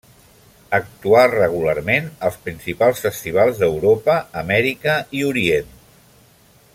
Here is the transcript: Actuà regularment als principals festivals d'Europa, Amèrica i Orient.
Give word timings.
Actuà 0.77 1.25
regularment 1.33 2.07
als 2.29 2.39
principals 2.47 3.03
festivals 3.09 3.61
d'Europa, 3.65 4.17
Amèrica 4.45 4.97
i 5.21 5.25
Orient. 5.33 5.73